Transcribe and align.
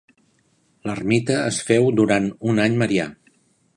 L'ermita 0.89 1.37
es 1.51 1.59
féu 1.67 1.85
durant 1.99 2.27
un 2.55 2.63
any 2.65 2.79
marià. 2.85 3.07